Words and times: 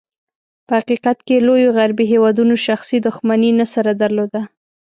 په 0.67 0.71
حقیقت 0.79 1.17
کې، 1.27 1.43
لوېو 1.47 1.69
غربي 1.77 2.05
هېوادونو 2.13 2.55
شخصي 2.67 2.97
دښمني 3.05 3.51
نه 3.59 3.65
سره 3.73 3.91
درلوده. 4.01 4.41